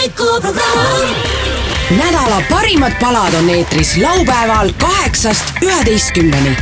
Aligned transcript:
hommikuprogramm. 0.00 1.14
nädala 1.90 2.42
parimad 2.50 2.92
palad 3.00 3.34
on 3.34 3.50
eetris 3.50 3.96
laupäeval 3.96 4.72
kaheksast 4.72 5.44
üheteistkümneni. 5.62 6.56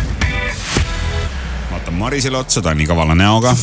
vaatan 1.71 1.95
Marisele 1.95 2.39
otsa, 2.39 2.63
ta 2.63 2.71
on 2.71 2.77
nii 2.77 2.87
kavala 2.87 3.15
näoga. 3.15 3.57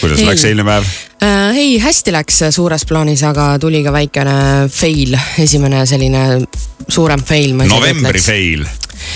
kuidas 0.00 0.20
Ei. 0.20 0.26
läks 0.26 0.44
eilne 0.44 0.64
päev? 0.64 0.84
äh,. 1.22 1.56
ei, 1.56 1.78
hästi 1.78 2.12
läks 2.12 2.40
suures 2.50 2.86
plaanis, 2.86 3.22
aga 3.22 3.58
tuli 3.58 3.84
ka 3.84 3.92
väikene 3.92 4.68
fail, 4.68 5.18
esimene 5.38 5.86
selline 5.86 6.42
suurem 6.88 7.22
fail. 7.22 7.54
novembri. 7.54 8.20
fail, 8.20 8.66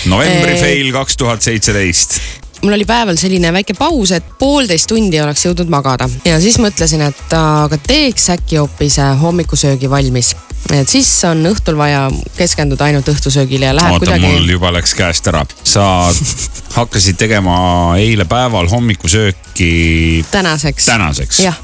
novembri 0.05 0.51
Ei. 0.51 0.61
fail 0.61 0.91
kaks 0.91 1.17
tuhat 1.17 1.41
seitseteist. 1.41 2.19
Mul 2.61 2.73
oli 2.73 2.85
päeval 2.85 3.17
selline 3.17 3.51
väike 3.53 3.73
paus, 3.77 4.11
et 4.15 4.25
poolteist 4.39 4.89
tundi 4.91 5.19
oleks 5.21 5.45
jõudnud 5.45 5.71
magada 5.71 6.07
ja 6.25 6.39
siis 6.41 6.59
mõtlesin, 6.61 7.03
et 7.07 7.35
aga 7.37 7.79
teeks 7.87 8.29
äkki 8.35 8.61
hoopis 8.61 8.99
äh, 9.01 9.15
hommikusöögi 9.21 9.89
valmis. 9.89 10.35
et 10.73 10.89
siis 10.89 11.09
on 11.29 11.41
õhtul 11.49 11.77
vaja 11.77 12.05
keskenduda 12.37 12.85
ainult 12.89 13.09
õhtusöögile 13.09 13.71
ja 13.71 13.75
läheb 13.75 13.97
oota, 13.97 14.05
kuidagi 14.05 14.27
mul 14.27 14.53
juba 14.55 14.73
läks 14.77 14.93
käest 14.97 15.27
ära. 15.31 15.45
sa 15.63 15.85
hakkasid 16.77 17.17
tegema 17.17 17.57
eile 17.97 18.25
päeval 18.25 18.69
hommikusööki 18.69 20.25
tänaseks. 20.31 20.85
tänaseks? 20.85 21.43
jah, 21.47 21.57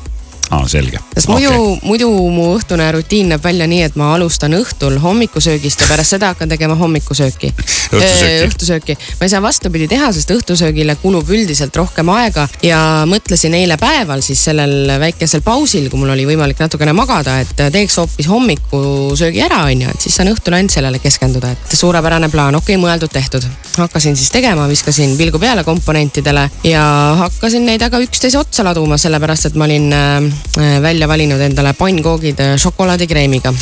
aa, 0.50 0.68
selge. 0.68 1.00
sest 1.14 1.30
muidu 1.32 1.52
okay., 1.52 1.80
muidu 1.88 2.10
mu 2.32 2.48
õhtune 2.56 2.88
rutiin 2.96 3.32
näeb 3.34 3.44
välja 3.44 3.68
nii, 3.70 3.82
et 3.88 3.98
ma 4.00 4.14
alustan 4.16 4.56
õhtul 4.58 4.98
hommikusöögist 5.04 5.84
ja 5.84 5.90
pärast 5.92 6.16
seda 6.16 6.32
hakkan 6.34 6.50
tegema 6.50 6.78
hommikusööki. 6.80 7.52
Õhtusööki. 7.98 8.48
õhtusööki. 8.48 8.96
ma 9.20 9.28
ei 9.28 9.32
saa 9.32 9.42
vastupidi 9.44 9.88
teha, 9.92 10.10
sest 10.16 10.32
õhtusöögile 10.34 10.98
kulub 11.02 11.30
üldiselt 11.32 11.76
rohkem 11.76 12.10
aega 12.16 12.48
ja 12.64 12.80
mõtlesin 13.10 13.56
eile 13.58 13.78
päeval 13.80 14.24
siis 14.26 14.44
sellel 14.50 14.92
väikesel 15.00 15.44
pausil, 15.46 15.90
kui 15.92 16.00
mul 16.02 16.12
oli 16.16 16.28
võimalik 16.28 16.60
natukene 16.64 16.96
magada, 16.98 17.40
et 17.44 17.56
teeks 17.56 18.00
hoopis 18.02 18.28
hommikusöögi 18.32 19.44
ära, 19.46 19.64
onju, 19.72 19.92
et 19.94 20.04
siis 20.08 20.18
saan 20.20 20.32
õhtul 20.34 20.58
ainult 20.58 20.76
sellele 20.76 21.00
keskenduda, 21.04 21.54
et 21.56 21.78
suurepärane 21.78 22.32
plaan, 22.34 22.56
okei 22.60 22.76
okay,, 22.76 22.84
mõeldud-tehtud. 22.84 23.48
hakkasin 23.78 24.16
siis 24.18 24.32
tegema, 24.34 24.68
viskasin 24.68 25.16
pilgu 25.18 25.40
peale 25.40 25.64
komponentidele 25.64 26.48
ja 26.68 26.84
hakkasin 27.24 27.66
neid 27.66 27.84
aga 27.86 28.02
üksteise 28.04 28.40
otsa 28.40 28.66
laduma, 28.68 28.98
sellepärast 28.98 29.52
et 29.52 29.56
ma 29.60 29.68
olin 29.68 29.94
äh, 29.94 30.37
välja 30.82 31.08
valinud 31.08 31.42
endale 31.42 31.74
pannkoogid 31.78 32.40
äh, 32.44 32.56
šokolaadikreemiga 32.58 33.54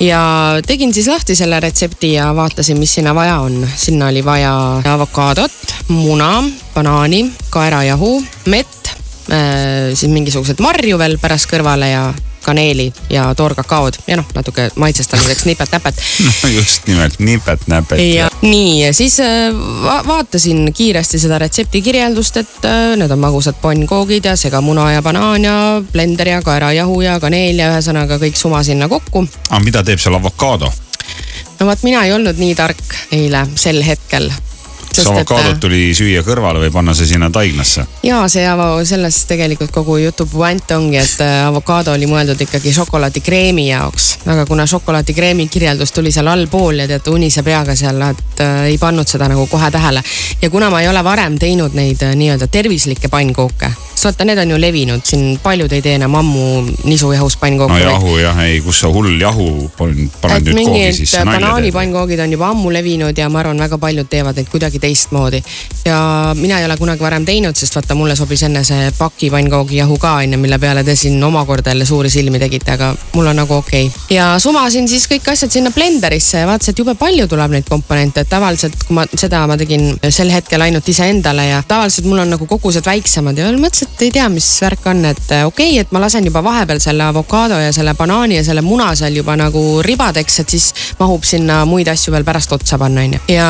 ja 0.00 0.22
tegin 0.66 0.94
siis 0.94 1.08
lahti 1.08 1.34
selle 1.38 1.60
retsepti 1.60 2.12
ja 2.16 2.32
vaatasin, 2.36 2.78
mis 2.78 2.94
sinna 2.94 3.14
vaja 3.14 3.38
on. 3.40 3.68
sinna 3.76 4.08
oli 4.08 4.24
vaja 4.24 4.52
avokaadot, 4.94 5.74
muna, 5.88 6.42
banaani, 6.74 7.26
kaerajahu, 7.50 8.24
mett, 8.46 8.90
siis 9.94 10.10
mingisuguseid 10.10 10.58
marju 10.60 10.98
veel 10.98 11.18
pärast 11.22 11.46
kõrvale 11.52 11.92
ja 11.92 12.08
kaneeli 12.42 12.92
ja 13.10 13.28
toorkakaod 13.34 14.00
ja 14.06 14.16
noh, 14.20 14.28
natuke 14.34 14.68
maitsestamiseks 14.76 15.44
nipet-näpet 15.48 16.02
no 16.26 16.50
just 16.52 16.86
nimelt, 16.86 17.18
nipet-näpet 17.18 18.02
ja 18.02 18.30
nii, 18.42 18.92
siis 18.92 19.20
äh, 19.20 19.50
va 19.84 20.02
vaatasin 20.06 20.72
kiiresti 20.74 21.18
seda 21.22 21.38
retsepti 21.42 21.82
kirjeldust, 21.82 22.36
et 22.42 22.68
äh, 22.68 22.94
need 23.00 23.10
on 23.10 23.22
magusad 23.22 23.58
pannkoogid 23.62 24.30
ja 24.30 24.36
segamuna 24.36 24.90
ja 24.92 25.02
banaan 25.02 25.44
ja 25.44 25.56
blender 25.92 26.28
ja 26.28 26.42
kaerajahu 26.42 27.00
ja 27.00 27.18
kaneel 27.20 27.62
ja 27.62 27.72
ühesõnaga 27.74 28.18
kõik 28.22 28.38
suma 28.38 28.62
sinna 28.66 28.88
kokku. 28.88 29.26
aga 29.48 29.64
mida 29.64 29.84
teeb 29.86 30.02
seal 30.02 30.18
avokaado? 30.18 30.72
no 31.60 31.66
vot, 31.66 31.82
mina 31.86 32.04
ei 32.06 32.12
olnud 32.12 32.38
nii 32.38 32.54
tark 32.58 32.96
eile 33.12 33.46
sel 33.54 33.82
hetkel. 33.86 34.30
Kas 34.96 35.08
avokaadot 35.10 35.60
tuli 35.60 35.90
süüa 35.96 36.22
kõrvale 36.26 36.62
või 36.64 36.72
panna 36.74 36.94
see 36.96 37.08
sinna 37.10 37.30
taignasse? 37.32 37.84
ja 38.06 38.22
see 38.32 38.44
avo-, 38.48 38.84
sellest 38.88 39.26
tegelikult 39.30 39.72
kogu 39.74 39.96
jutu 40.02 40.26
puänt 40.30 40.70
ongi, 40.76 40.98
et 41.00 41.22
äh, 41.24 41.46
avokaado 41.46 41.94
oli 41.96 42.08
mõeldud 42.10 42.40
ikkagi 42.46 42.72
šokolaadikreemi 42.76 43.68
jaoks, 43.68 44.08
aga 44.26 44.46
kuna 44.48 44.66
šokolaadikreemi 44.70 45.48
kirjeldus 45.52 45.92
tuli 45.92 46.12
seal 46.12 46.30
allpool 46.32 46.82
ja 46.82 46.88
tead 46.90 47.08
unise 47.12 47.44
peaga 47.46 47.76
seal, 47.78 48.00
et 48.10 48.44
äh, 48.44 48.64
ei 48.72 48.78
pannud 48.78 49.08
seda 49.08 49.30
nagu 49.32 49.46
kohe 49.50 49.70
tähele. 49.70 50.02
ja 50.42 50.50
kuna 50.50 50.70
ma 50.70 50.82
ei 50.82 50.88
ole 50.88 51.04
varem 51.04 51.38
teinud 51.38 51.74
neid 51.78 52.02
äh, 52.02 52.16
nii-öelda 52.18 52.50
tervislikke 52.52 53.08
pannkooke, 53.08 53.72
sest 53.94 54.04
vaata, 54.08 54.24
need 54.24 54.38
on 54.38 54.50
ju 54.50 54.58
levinud, 54.60 55.04
siin 55.06 55.38
paljud 55.42 55.72
ei 55.72 55.82
tee 55.84 55.94
enam 55.98 56.14
ammu 56.18 56.46
nisujahus 56.88 57.36
pannkooke 57.40 57.76
no. 57.76 57.80
jahu 57.84 58.16
jah, 58.18 58.38
ei, 58.46 58.60
kus 58.64 58.80
sa 58.82 58.90
hull 58.92 59.20
jahu 59.20 59.68
pan- 59.78 60.08
paned 60.20 60.48
nüüd 60.48 60.68
koogi 60.68 60.92
sisse, 60.96 61.20
nalja 61.20 61.38
teed. 61.38 61.44
banaanipannkoogi 61.44 62.18
on 62.24 62.34
juba 62.36 62.48
ammu 62.52 62.72
levinud 62.74 63.18
ja 63.18 63.28
ma 63.32 63.42
arvan, 63.42 63.60
väga 63.62 63.78
paljud 63.82 64.08
teevad 64.10 64.38
neid 64.38 64.50
kuidagi 64.52 64.80
teistmoodi. 64.82 65.42
ja 65.84 65.98
mina 66.38 66.58
ei 66.60 66.66
ole 66.66 66.76
kunagi 66.80 67.04
varem 67.04 67.26
teinud, 67.28 67.56
sest 67.58 67.76
vaata, 67.76 67.94
mulle 67.98 68.16
sobis 68.16 68.42
enne 68.48 68.64
see 68.64 68.90
paki 68.98 69.30
pannkoogi 69.30 69.80
jahu 69.82 69.98
ka 70.02 70.14
onju, 70.22 70.38
mille 70.40 70.58
peale 70.62 70.84
te 70.84 70.96
siin 70.96 71.22
omakorda 71.24 71.70
jälle 71.74 71.86
suuri 71.86 72.10
silmi 72.10 72.40
tegite, 72.42 72.72
aga 72.76 72.92
mul 73.14 73.30
on 73.32 73.40
nagu 73.42 73.54
okei 73.60 73.86
okay.. 73.86 74.16
ja 74.16 74.32
sumasin 74.42 74.88
siis 74.88 75.06
kõik 75.10 75.32
asjad 75.32 75.52
sinna 75.52 75.70
blenderisse 75.74 76.42
ja 76.42 76.48
vaatasin, 76.48 76.74
et 76.74 76.84
jube 76.84 76.94
palju 76.98 77.28
tuleb 77.28 77.56
neid 77.56 77.68
komponente, 77.68 78.24
et 78.24 78.30
tavaliselt 78.30 78.76
kui 78.86 78.96
ma 78.96 79.06
seda 79.12 79.44
ma 79.46 79.56
tegin 79.60 79.92
sel 80.08 80.30
hetkel 80.32 80.62
ainult 80.64 80.88
iseendale 80.88 81.46
ja 81.50 81.62
tavaliselt 81.68 82.08
mul 82.08 82.22
on 82.24 82.34
nagu 82.34 82.46
kogused 82.48 82.86
väiksemad 82.86 83.38
ja 83.38 83.50
mõtlesin, 83.52 83.81
et 83.82 84.02
ei 84.06 84.10
tea, 84.14 84.28
mis 84.32 84.46
värk 84.62 84.86
on, 84.90 85.04
et 85.08 85.22
okei 85.22 85.44
okay,, 85.46 85.78
et 85.82 85.92
ma 85.94 86.02
lasen 86.02 86.26
juba 86.26 86.42
vahepeal 86.44 86.80
selle 86.82 87.04
avokaado 87.04 87.58
ja 87.60 87.72
selle 87.74 87.94
banaani 87.98 88.38
ja 88.38 88.44
selle 88.46 88.62
muna 88.62 88.92
seal 88.98 89.16
juba 89.16 89.36
nagu 89.38 89.82
ribadeks, 89.84 90.40
et 90.42 90.56
siis 90.56 90.70
mahub 90.98 91.24
sinna 91.26 91.62
muid 91.68 91.90
asju 91.92 92.14
veel 92.14 92.26
pärast 92.26 92.52
otsa 92.56 92.78
panna, 92.78 93.04
onju. 93.06 93.22
ja 93.32 93.48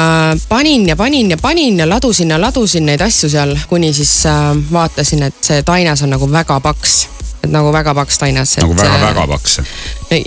panin 0.48 0.88
ja 0.88 0.96
panin 0.96 1.30
ja 1.30 1.40
panin 1.40 1.78
ja 1.78 1.88
ladusin 1.88 2.30
ja 2.30 2.40
ladusin 2.40 2.86
neid 2.88 3.04
asju 3.04 3.30
seal, 3.32 3.56
kuni 3.68 3.92
siis 3.96 4.14
äh, 4.26 4.52
vaatasin, 4.72 5.28
et 5.28 5.42
see 5.44 5.62
tainas 5.66 6.02
on 6.02 6.16
nagu 6.16 6.30
väga 6.30 6.60
paks 6.60 7.02
et 7.42 7.50
nagu 7.50 7.72
väga 7.74 7.94
paks 7.94 8.18
tainas. 8.18 8.56
nagu 8.62 8.76
väga-väga 8.78 9.26
paks. 9.26 9.60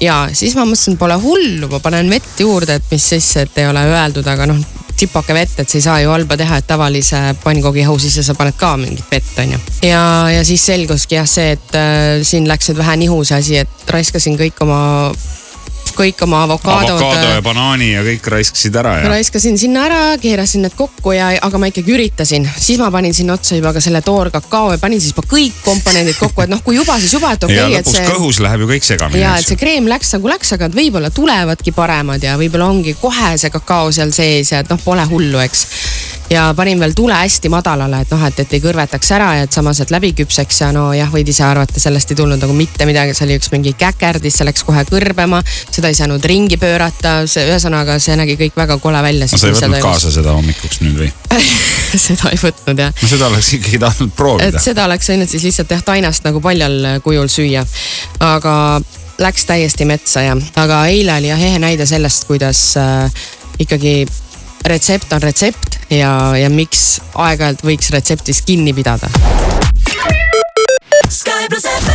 ja 0.01 0.25
siis 0.33 0.55
ma 0.55 0.65
mõtlesin, 0.67 0.97
pole 0.99 1.17
hullu, 1.21 1.69
ma 1.71 1.79
panen 1.79 2.09
vett 2.11 2.39
juurde, 2.39 2.79
et 2.79 2.91
mis 2.91 3.09
siis, 3.13 3.29
et 3.41 3.61
ei 3.61 3.69
ole 3.69 3.85
öeldud, 3.91 4.27
aga 4.27 4.49
noh, 4.51 4.59
tsipake 4.95 5.35
vett, 5.35 5.59
et 5.59 5.69
sa 5.69 5.77
ei 5.79 5.85
saa 5.85 5.99
ju 6.03 6.11
halba 6.13 6.37
teha, 6.39 6.59
et 6.61 6.67
tavalise 6.67 7.21
pannkoogijahu 7.43 7.97
sisse 8.01 8.23
sa 8.25 8.35
paned 8.37 8.57
ka 8.59 8.75
mingit 8.81 9.11
vett, 9.11 9.31
onju. 9.43 9.59
ja, 9.87 10.03
ja 10.31 10.43
siis 10.47 10.65
selguski 10.65 11.19
jah 11.19 11.29
see, 11.29 11.55
et 11.57 11.77
äh, 11.79 12.23
siin 12.23 12.47
läks 12.49 12.71
nüüd 12.71 12.81
vähe 12.81 12.97
nihu 13.03 13.21
see 13.23 13.39
asi, 13.39 13.57
et 13.65 13.91
raiskasin 13.91 14.39
kõik 14.39 14.61
oma, 14.65 14.79
kõik 15.97 16.23
oma 16.25 16.43
avokaadod. 16.45 16.95
avokaado 16.95 17.33
ja 17.33 17.41
banaani 17.45 17.91
ja 17.91 18.03
kõik 18.05 18.29
raiskasid 18.35 18.75
ära 18.81 18.97
ja. 19.01 19.09
raiskasin 19.11 19.57
sinna 19.59 19.85
ära, 19.87 20.01
keerasin 20.21 20.65
need 20.65 20.75
kokku 20.77 21.15
ja, 21.15 21.31
aga 21.45 21.61
ma 21.61 21.69
ikkagi 21.71 21.95
üritasin, 21.95 22.47
siis 22.57 22.79
ma 22.81 22.91
panin 22.93 23.13
sinna 23.15 23.37
otsa 23.37 23.59
juba 23.59 23.73
ka 23.75 23.83
selle 23.83 24.01
toorkakao 24.05 24.73
ja 24.75 24.81
panin 24.81 25.01
siis 25.01 25.15
juba 25.15 25.25
kõik 25.31 25.61
komponendid 25.65 26.19
kokku, 26.19 26.45
et 26.45 26.53
noh, 26.53 26.61
kui 26.65 26.77
juba, 26.77 26.97
siis 27.01 27.15
juba, 27.17 27.33
et 27.35 27.47
okei 27.47 27.57
ja 27.57 27.67
okay,, 27.67 27.79
et 27.81 27.87
lõpuks 27.89 27.99
see 27.99 28.13
kõhus 28.13 28.41
läheb 28.45 28.65
ju 28.65 28.71
kõik 28.73 28.87
segamini, 28.87 29.23
ja 29.23 29.35
et 29.39 29.47
see 29.47 29.59
kreem 29.59 29.89
läks 29.91 30.15
nagu 30.17 30.31
läks, 30.31 30.53
aga 30.57 30.69
võib-olla 30.73 31.11
tulevadki 31.15 31.75
paremad 31.75 32.23
ja 32.23 32.35
võib-olla 32.39 32.69
ongi 32.73 32.95
kohe 32.99 33.35
see 33.41 33.53
kakao 33.53 33.91
seal 33.95 34.13
sees 34.15 34.51
ja 34.53 34.63
et 34.63 34.71
noh, 34.71 34.81
pole 34.81 35.05
hullu, 35.09 35.39
eks. 35.43 35.65
Ja 36.29 36.53
panin 36.57 36.79
veel 36.79 36.93
tule 36.97 37.13
hästi 37.13 37.49
madalale, 37.53 38.01
et 38.01 38.11
noh, 38.13 38.23
et, 38.27 38.39
et 38.41 38.53
ei 38.57 38.61
kõrvetaks 38.63 39.11
ära 39.15 39.29
ja 39.39 39.45
et 39.45 39.55
samas, 39.55 39.79
et 39.83 39.91
läbi 39.93 40.11
küpseks 40.17 40.61
ja 40.63 40.71
no 40.75 40.87
jah, 40.95 41.09
võid 41.11 41.29
ise 41.29 41.45
arvata, 41.45 41.79
sellest 41.79 42.11
ei 42.11 42.19
tulnud 42.19 42.41
nagu 42.41 42.55
mitte 42.57 42.87
midagi, 42.89 43.13
see 43.17 43.27
oli 43.27 43.37
üks 43.39 43.51
mingi 43.53 43.75
käkerdis, 43.77 44.39
see 44.39 44.47
läks 44.47 44.65
kohe 44.65 44.85
kõrbema, 44.89 45.41
seda 45.45 45.91
ei 45.91 45.97
saanud 45.97 46.25
ringi 46.25 46.57
pöörata, 46.61 47.17
see 47.29 47.45
ühesõnaga, 47.49 47.99
see 48.01 48.17
nägi 48.19 48.37
kõik 48.41 48.57
väga 48.57 48.79
kole 48.81 49.03
välja. 49.05 49.29
no 49.29 49.37
sa 49.37 49.51
ei 49.51 49.55
võtnud 49.57 49.85
kaasa 49.85 50.13
seda 50.17 50.33
hommikuks 50.37 50.81
nüüd 50.81 50.99
või? 51.03 51.11
seda 52.07 52.33
ei 52.33 52.41
võtnud 52.41 52.83
jah 52.85 52.91
no 52.91 53.09
seda 53.09 53.29
oleks 53.29 53.53
ikkagi 53.59 53.79
tahtnud 53.81 54.11
et 54.11 54.17
proovida. 54.17 54.61
seda 54.61 54.85
oleks 54.89 55.09
võinud 55.11 55.31
siis 55.31 55.45
lihtsalt 55.47 55.71
jah 55.75 55.83
tainast 55.85 56.25
nagu 56.27 56.41
paljal 56.43 57.01
kujul 57.05 57.29
süüa. 57.31 57.63
aga 58.23 58.55
läks 59.21 59.45
täiesti 59.47 59.87
metsa 59.87 60.25
ja, 60.25 60.35
aga 60.59 60.85
eile 60.91 61.15
oli 61.19 61.31
jah 61.31 61.47
ehe 61.49 61.59
näide 61.61 61.87
sellest, 61.87 62.25
kuidas 62.27 62.61
äh, 62.79 63.25
ikkagi 63.59 64.03
retsept 64.65 65.13
on 65.13 65.21
retsept 65.21 65.77
ja, 65.93 66.11
ja 66.37 66.49
miks 66.49 66.99
aeg-ajalt 67.13 67.63
võiks 67.65 67.91
retseptist 67.93 68.45
kinni 68.47 68.73
pidada. 68.73 69.09
Sky 71.09 71.45
pluss 71.49 71.69
FM. 71.69 71.94